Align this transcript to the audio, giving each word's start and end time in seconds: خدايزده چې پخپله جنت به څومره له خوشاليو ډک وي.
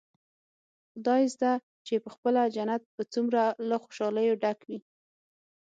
خدايزده 0.91 1.53
چې 1.85 1.93
پخپله 2.05 2.43
جنت 2.55 2.83
به 2.95 3.03
څومره 3.13 3.41
له 3.69 3.75
خوشاليو 3.83 4.39
ډک 4.43 4.59
وي. 4.67 4.79